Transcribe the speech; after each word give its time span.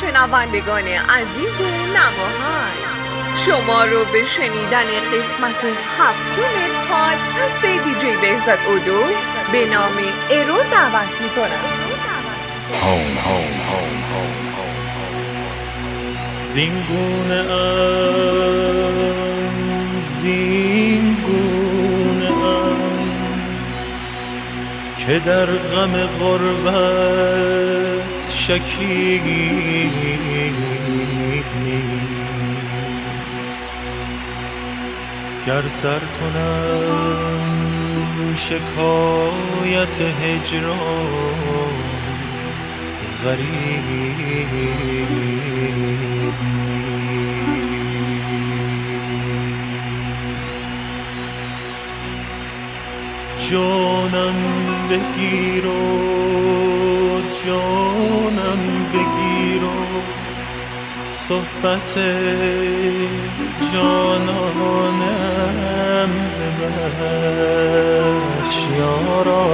شنوندگان 0.00 0.88
عزیز 0.88 1.56
نماهن 1.94 2.76
شما 3.46 3.84
رو 3.84 4.04
به 4.04 4.24
شنیدن 4.36 4.88
قسمت 5.12 5.64
هفتم 5.98 6.54
پادکست 6.88 7.62
دیجی 7.84 8.16
بهزاد 8.16 8.58
اودو 8.66 9.02
به 9.52 9.64
نام 9.66 9.96
ارو 10.30 10.58
دعوت 10.70 11.20
می‌کنم. 11.20 11.66
زینگونه 16.42 17.40
ام 17.52 18.36
زینگونه 19.98 21.50
ام 22.44 23.10
که 25.06 25.18
در 25.18 25.46
غم 25.46 25.92
غربت 26.20 27.85
شکیب 28.46 29.24
نیست. 31.64 32.96
گر 35.46 35.68
سر 35.68 35.98
کنم 36.20 37.14
شکایت 38.36 40.00
هجران 40.00 41.72
غریب 43.24 44.50
جانم 53.50 54.38
بگیر 54.90 55.66
و 55.66 55.70
جانم 57.46 58.62
بگیر 58.92 59.64
و 59.64 59.66
صحبت 61.10 61.98
جانانم 63.72 64.92
ببخش 66.60 68.58
یارا. 68.78 69.46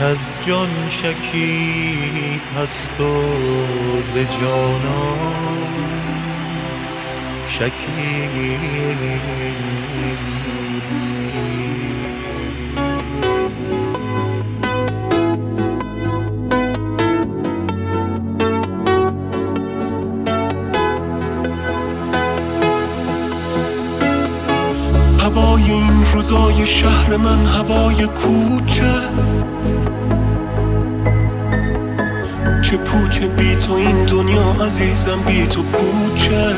از 0.00 0.36
جان 0.46 0.88
شکیب 0.88 2.40
هست 2.58 3.00
و 3.00 3.22
ز 4.00 4.16
جانان 4.16 5.18
شکیب. 7.48 8.32
روزای 26.22 26.66
شهر 26.66 27.16
من 27.16 27.46
هوای 27.46 28.06
کوچه. 28.06 28.92
چه 32.62 32.76
پوچه 32.76 33.28
بی 33.28 33.56
تو 33.56 33.72
این 33.72 34.04
دنیا 34.04 34.56
عزیزم 34.64 35.20
بی 35.26 35.46
تو 35.46 35.62
پوچه. 35.62 36.54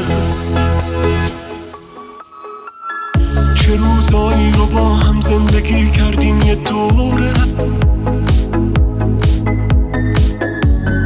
چه 3.54 3.76
روزایی 3.76 4.52
رو 4.52 4.66
با 4.66 4.94
هم 4.94 5.20
زندگی 5.20 5.90
کردیم 5.90 6.38
یه 6.38 6.54
دوره. 6.54 7.32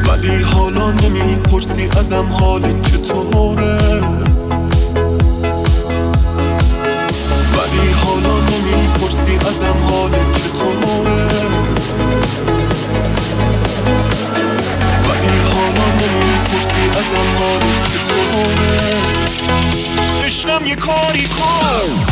ولی 0.09 0.43
حالا 0.43 0.91
نمی‌پرسی 0.91 1.89
ازم 2.01 2.27
حالت 2.41 2.83
چطوره. 2.83 3.79
نمی‌پرسی 9.09 9.37
ازم 9.49 9.77
حالت 9.91 10.29
چطوره 10.37 11.29
ازم 16.99 17.29
حالت 17.39 17.83
چطوره 17.93 18.95
عشقم 20.25 20.67
یه 20.67 20.77
کاری 20.77 21.27
کن. 21.29 22.05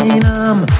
I'm 0.00 0.77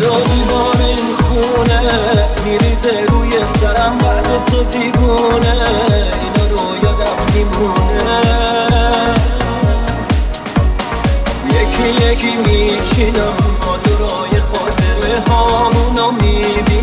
برا 0.00 0.20
دیوان 0.20 0.80
این 0.80 1.12
خونه 1.14 1.80
میریزه 2.44 3.06
روی 3.08 3.30
سرم 3.60 3.98
بعد 3.98 4.44
تو 4.46 4.64
دیگونه 4.64 5.52
اینا 6.22 6.46
رو 6.50 6.84
یادم 6.84 7.16
میمونه. 7.34 8.22
یکی 11.48 11.88
یکی 12.04 12.36
میچینم 12.36 13.36
ماجرای 13.66 14.40
خاطره 14.40 15.20
هامونو 15.28 16.10
می‌بینم. 16.10 16.75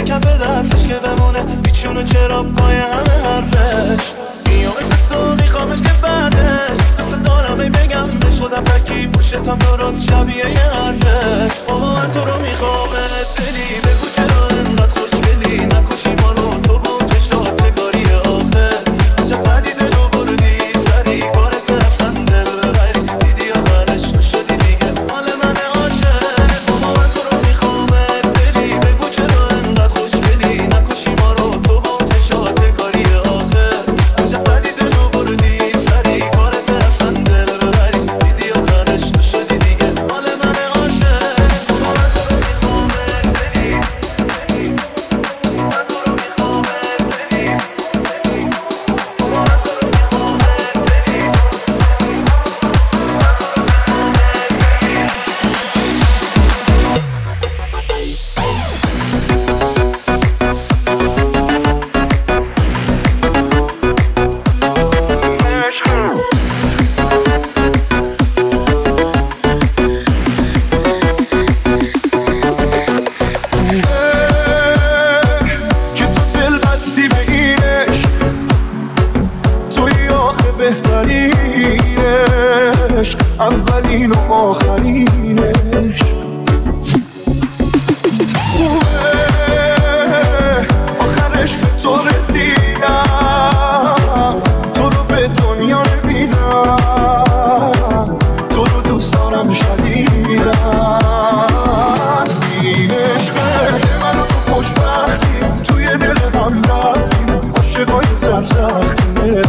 مثل 0.00 0.12
کف 0.12 0.42
دستش 0.42 0.86
که 0.86 0.94
بمونه؟ 0.94 1.42
بیچونه 1.42 2.04
چرا 2.04 2.42
پای 2.42 2.76
همه 2.76 3.28
حرفش؟ 3.28 4.04
میامش 4.46 4.88
تو 5.08 5.34
میخوامش 5.42 5.78
که 5.82 5.92
بعدش 6.02 6.78
دوست 6.98 7.22
دارم 7.22 7.60
ای 7.60 7.70
بگم 7.70 8.06
بشدم 8.06 8.64
فکی 8.64 9.06
پوشتم 9.06 9.58
درست 9.58 10.04
شبیه 10.10 10.50
یه 10.50 10.58
هرتش 10.58 11.58
بابا 11.68 11.94
من 11.94 12.10
تو 12.10 12.24
رو 12.24 12.40
می‌خوام 12.40 12.88
دلی 13.36 13.80
بگو 13.84 14.06
چرا 14.16 14.48
انقدر 14.58 15.00
خوشگلی 15.00 15.66
نکن. 15.66 15.89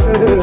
Yeah. 0.02 0.36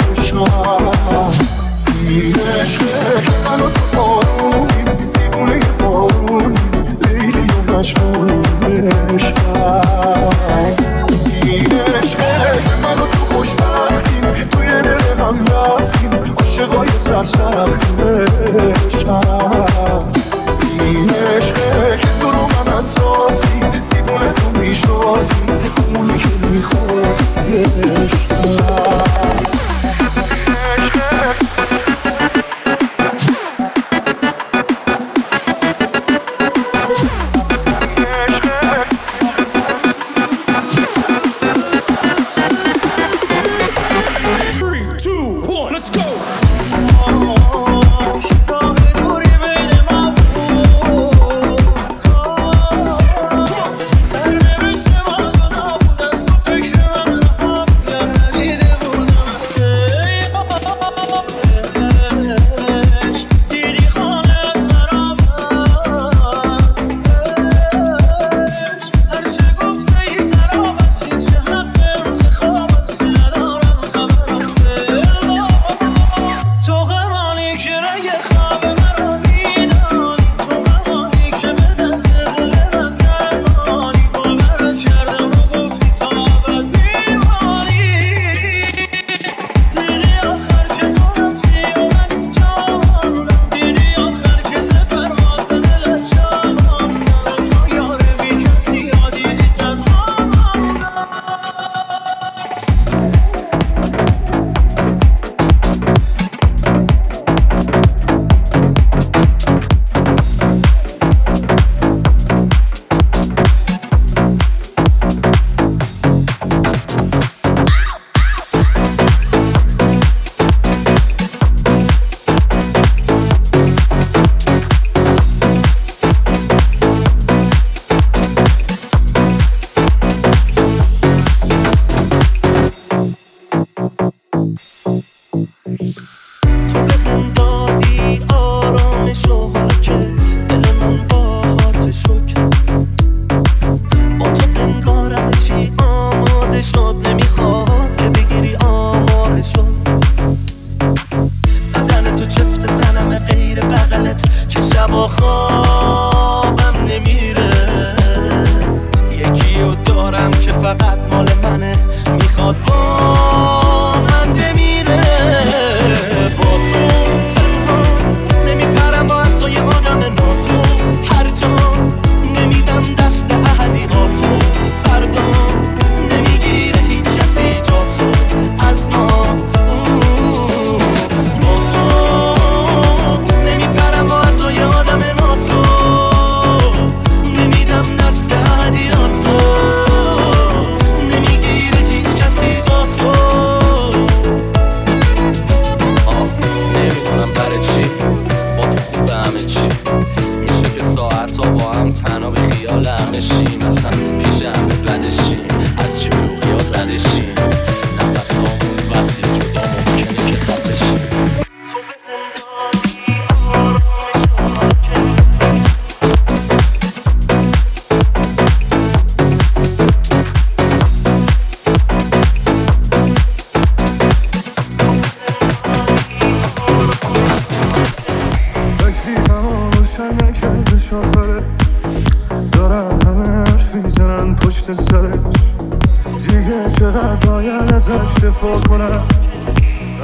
دفاع 238.06 238.60
کنم 238.60 239.02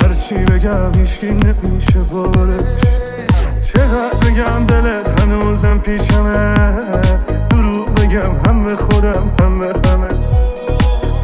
هرچی 0.03 0.35
بگم 0.35 0.95
هیچکی 0.95 1.27
نمیشه 1.27 1.99
باورش 1.99 2.75
چقدر 3.63 4.19
بگم 4.23 4.67
دلت 4.67 5.21
هنوزم 5.21 5.79
پیشمه 5.79 6.55
دروغ 7.51 7.95
بگم 7.95 8.33
هم 8.47 8.65
به 8.65 8.77
خودم 8.77 9.33
هم 9.41 9.59
به 9.59 9.67
همه. 9.67 10.09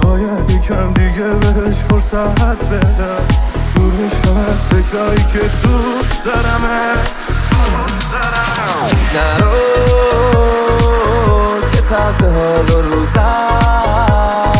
باید 0.02 0.50
یکم 0.50 0.92
دیگه 0.92 1.24
بهش 1.24 1.76
فرصت 1.76 2.64
بدم. 2.68 3.26
دور 3.74 3.92
بشم 3.92 4.36
از 4.48 4.66
فکرایی 4.66 5.24
که 5.32 5.38
دوست 5.38 6.24
دارمه. 6.24 6.94
نرو 9.14 9.60
که 11.72 11.80
تلخ 11.80 12.22
حال 12.22 12.70
و 12.70 12.82
روزم. 12.82 14.59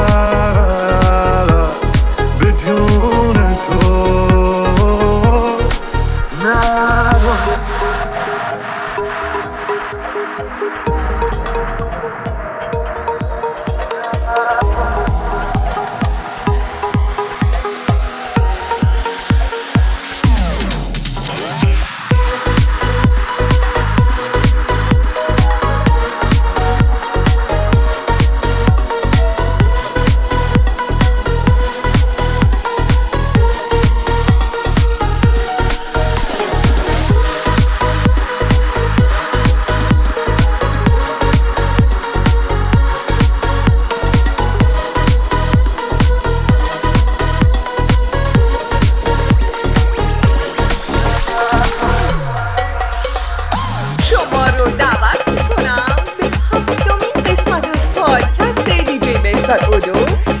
دیجی 59.57 59.91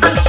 بهزاد 0.01 0.20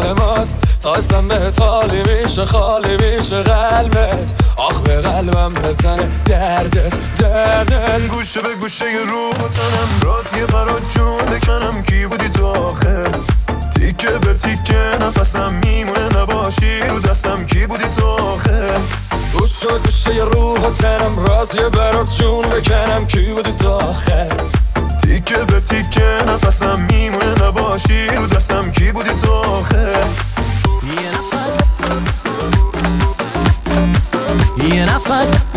مال 0.00 0.12
ماست. 0.12 0.58
تا 0.82 0.94
اسم 0.94 1.28
به 1.28 1.50
تالی 1.50 2.02
میشه 2.02 2.44
خالی 2.44 2.96
میشه 2.96 3.42
قلبت. 3.42 4.34
آخ 4.56 4.80
به 4.80 5.00
قلبم 5.00 5.54
بزنه 5.54 6.08
دردت 6.24 6.98
دردن 7.16 8.06
گوشه 8.06 8.40
به 8.40 8.54
گوشه 8.54 8.84
رو 8.84 9.30
تنم. 9.32 10.00
راز 10.02 10.34
یه 10.34 10.46
برات 10.46 10.94
جون 10.94 11.18
بکنم. 11.18 11.82
کی 11.82 12.06
بودی 12.06 12.28
تو 12.28 12.46
آخر 12.46 13.08
تیکه 13.74 14.10
به 14.10 14.34
تیکه 14.34 14.90
نفسم 15.00 15.54
میمونه. 15.64 16.18
نباشی 16.18 16.80
رو 16.80 17.00
دستم. 17.00 17.46
کی 17.46 17.66
بودی 17.66 17.88
تو 17.88 18.06
آخر 18.06 18.78
گوش 19.38 19.64
و 19.64 19.78
گوشه 19.78 20.24
روح 20.24 20.60
و 20.60 20.70
تنم. 20.70 21.26
راز 21.26 21.54
یه 21.54 21.68
برات 21.68 22.16
جون 22.16 22.48
بکنم. 22.48 23.06
کی 23.06 23.32
بودی 23.32 23.52
تا 23.52 23.76
آخر 23.78 24.32
تیکه 25.02 25.36
به 25.36 25.60
تیکه 25.60 26.16
نفسم 26.28 26.88
میمونه 26.90 27.44
نباشی 27.44 28.06
رو 28.06 28.26
دستم. 28.26 28.70
کی 28.70 28.92
بودی 28.92 29.10
تو 29.10 29.32
آخر 29.32 30.04
یه 34.72 34.84
نفر. 34.84 35.49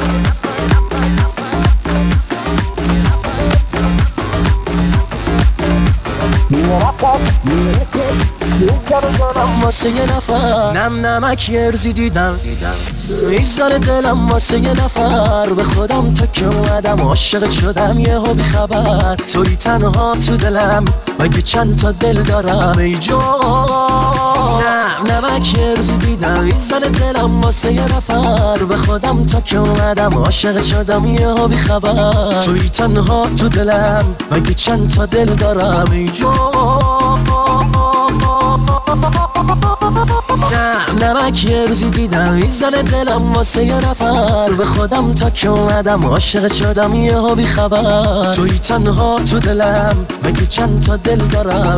واسه 9.64 9.90
یه 9.90 10.04
نفر 10.04 10.72
نم 10.72 11.06
نمک 11.06 11.52
ارزی 11.54 11.94
دیدم. 11.94 12.40
میزان 13.30 13.78
دلم 13.78 14.30
واسه 14.30 14.60
یه 14.60 14.74
نفر. 14.74 15.50
به 15.50 15.64
خودم 15.64 16.14
تا 16.14 16.26
که 16.26 16.46
اومدم 16.46 17.02
عاشق 17.02 17.50
شدم 17.50 18.00
یه 18.00 18.20
بی 18.20 18.44
خبر. 18.44 19.16
توی 19.16 19.56
تنها 19.56 20.16
تو 20.16 20.38
دلم 20.38 20.86
مگه 21.20 21.42
چند 21.42 21.80
تا 21.80 21.92
دل 21.92 22.24
دارم. 22.24 22.78
ای 22.78 22.98
نم 24.64 25.12
نمک 25.12 25.60
ارزی 25.60 25.98
دیدم. 25.98 26.44
میزان 26.44 26.82
دلم 26.82 27.42
واسه 27.42 27.74
یه 27.74 27.96
نفر. 27.98 28.58
به 28.64 28.78
خودم 28.78 29.26
تا 29.26 29.42
که 29.42 29.58
اومدم 29.58 30.14
عاشق 30.14 30.62
شدم 30.62 31.06
یه 31.06 31.48
بی 31.48 31.58
خبر. 31.58 32.42
توی 32.42 32.70
تنها 32.70 33.28
تو 33.38 33.50
دلم 33.50 34.16
مگه 34.32 34.54
چند 34.54 34.90
تا 34.90 35.06
دل 35.06 35.26
دارم. 35.26 35.92
ای 35.92 36.10
نه 40.54 41.06
نمک 41.06 41.46
یه 41.46 41.66
روزی 41.66 41.90
دیدم 41.90 42.34
می‌زنه 42.34 42.84
دلم 42.84 43.34
واسه 43.34 43.66
یه 43.66 43.90
نفر. 43.90 44.52
به 44.52 44.66
خودم 44.66 45.14
تا 45.14 45.30
که 45.30 45.50
اومدم 45.50 46.06
عاشق 46.06 46.54
شدم 46.54 46.96
یه 46.96 47.18
ها 47.18 47.36
بی 47.36 47.46
خبر. 47.46 48.34
توی 48.34 48.60
تنها 48.60 49.20
تو 49.30 49.40
دلم 49.40 50.06
مگه 50.24 50.46
چند 50.46 50.82
تا 50.86 50.98
دل 50.98 51.18
دارم؟ 51.18 51.78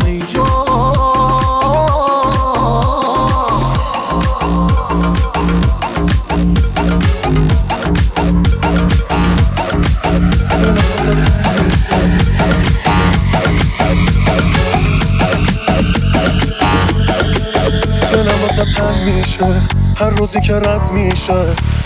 ای 19.05 19.11
میشه 19.11 19.84
هر 19.95 20.09
روزی 20.09 20.41
که 20.41 20.55
رد 20.55 20.91
میشه 20.91 21.33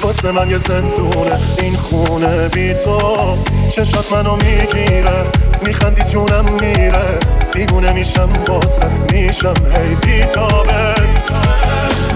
واسه 0.01 0.31
من 0.31 0.49
یه 0.49 0.57
زندونه. 0.57 1.39
این 1.61 1.75
خونه 1.75 2.47
بی 2.47 2.73
تو. 2.73 3.37
چشات 3.71 4.13
منو 4.13 4.35
می‌گیره. 4.35 5.23
میخندی 5.65 6.03
جونم 6.03 6.45
میره. 6.61 7.19
دیگونه 7.53 7.91
میشم 7.91 8.29
واسه 8.47 8.85
میشم. 9.11 9.53
هی 9.73 9.95
بی 9.95 10.23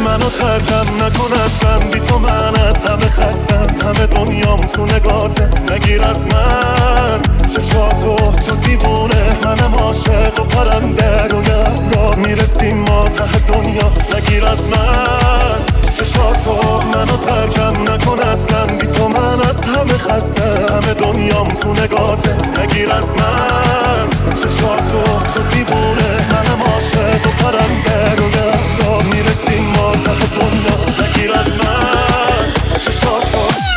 منو 0.06 0.30
ترکم 0.30 1.06
نکن 1.06 1.34
اصلا. 1.46 1.80
بی 1.80 2.00
تو 2.00 2.20
من 2.20 2.56
از 2.68 2.84
همه 2.84 3.10
خستم. 3.10 3.68
همه 3.84 4.08
دنیام 4.08 4.58
تو 4.58 4.86
نگاته 4.86 5.50
نگیر 5.74 6.04
از 6.04 6.28
من. 6.28 7.22
چشاتو 7.48 8.32
تو 8.32 8.56
دیوونه. 8.56 9.38
منم 9.44 9.74
عاشق 9.76 10.40
و 10.40 10.44
پرنده 10.44 11.28
روی 11.28 11.48
را 11.96 12.16
می‌رسیم 12.16 12.78
ما 12.78 13.10
ته 13.10 13.40
دنیا. 13.40 13.92
نگیر 14.18 14.48
از 14.48 14.70
من. 14.70 15.73
چشاتو 15.98 16.82
منو 16.94 17.18
ترکم 17.18 17.92
نکن 17.92 18.24
اصلا. 18.24 18.66
بی 18.66 18.88
تو 18.88 19.08
من 19.08 19.42
از 19.50 19.64
همه 19.64 19.98
خسته. 19.98 20.44
همه 20.44 20.94
دنیام 20.94 21.48
تو 21.48 21.74
نگاته 21.74 22.36
نگیر 22.62 22.92
از 22.92 23.14
من. 23.14 24.10
چشاتو 24.36 25.04
تو 25.34 25.42
دیوونه. 25.52 26.28
منم 26.32 26.62
عاشق 26.62 27.28
و 27.28 27.30
پرنده 27.30 28.16
روی 28.16 28.34
را 28.80 29.00
می‌رسیم 29.00 29.74
ما 29.78 29.92
ته 29.92 30.28
دنیا. 30.36 31.08
نگیر 31.08 31.34
از 31.34 31.58
من. 31.58 33.73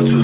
چشاتو 0.00 0.22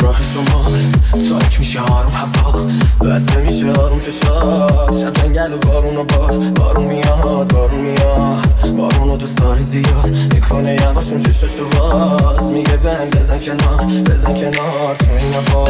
بسته 3.01 3.41
میشه 3.41 3.73
آروم 3.73 4.01
چشات 4.01 5.01
شب 5.01 5.13
جنگل 5.13 5.53
و 5.53 5.59
بارون 5.59 5.97
و 5.97 6.05
باد. 6.05 6.55
بارون 6.55 6.85
میاد 6.85 7.53
بارون 7.53 7.81
میاد. 7.81 8.77
بارون 8.77 9.11
و 9.11 9.17
دوست 9.17 9.39
داری 9.39 9.63
زیاد. 9.63 10.09
می‌کنه 10.35 10.75
یواشون 10.75 11.19
چشاشو 11.19 11.69
باز. 11.69 12.45
میگه 12.45 12.77
بند 12.77 13.17
بزن 13.17 13.39
کنار 13.39 13.85
بزن 14.07 14.35
کنار. 14.35 14.97
تو 14.99 15.07
این 15.11 15.35
هوا 15.35 15.65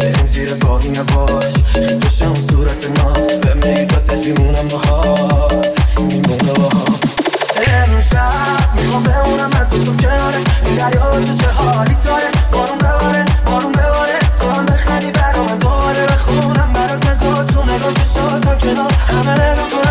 بریم 0.00 0.26
زیر 0.26 0.54
بارون 0.54 0.94
یواش. 0.94 1.54
خیز 1.72 2.22
اون 2.22 2.34
صورت 2.50 3.04
ناز. 3.04 3.26
به 3.26 3.54
میگه 3.54 4.28
میمونم 4.28 4.68
باهات. 4.68 5.66
میمونه 5.98 6.52
باهات 6.52 7.00
امشب 7.58 8.74
می‌خوام 8.76 9.02
بمونم 9.02 9.50
من 9.50 9.66
تو 9.70 9.96
کناره. 9.96 10.38
این 10.66 10.74
دریا 10.74 11.20
تو 11.20 11.36
چه 11.36 11.50
حالی 11.50 11.96
داره؟ 12.04 12.30
بارون 12.52 12.78
بباره 12.78 13.29
بارون 13.50 13.72
بباره 13.72 14.18
تو 14.40 14.72
بخری 14.72 15.10
برا 15.10 15.42
من 15.44 15.58
دوباره 15.58 16.06
بخونم 16.06 16.72
برات 16.72 17.06
نگاه 17.06 17.44
تو 17.44 17.62
نگاه 17.64 17.94
چشاتم 17.94 18.58
کنار. 18.58 18.92
همه 19.08 19.34
نگاه 19.34 19.89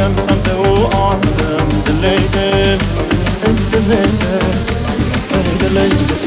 them 0.00 0.16
something, 0.16 0.54
oh, 0.56 0.90
all 0.94 1.12
of 1.12 1.36
them 1.36 1.68
deleted, 1.84 2.80
deleted, 3.70 4.40
deleted. 5.58 6.20